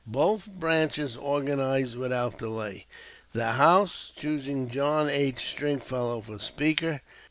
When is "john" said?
4.67-5.07